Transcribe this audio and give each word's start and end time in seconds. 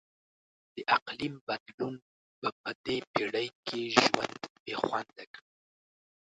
د 0.75 0.77
اقلیم 0.97 1.35
بدلون 1.47 1.95
به 2.41 2.49
په 2.61 2.69
دې 2.85 2.97
پیړۍ 3.11 3.47
کې 3.65 3.81
ژوند 4.03 4.35
بیخونده 4.63 5.25
کړي. 5.33 5.49